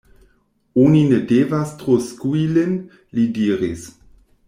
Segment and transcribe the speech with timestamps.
[0.83, 2.75] Oni ne devas tro skui lin,
[3.19, 3.87] li diris.